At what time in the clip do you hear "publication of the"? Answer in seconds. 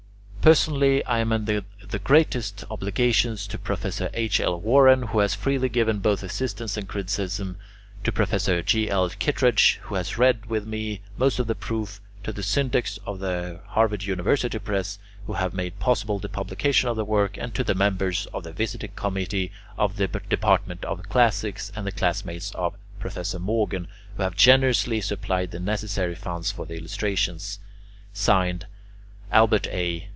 16.27-17.05